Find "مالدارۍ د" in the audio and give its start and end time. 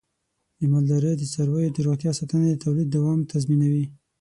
0.71-1.23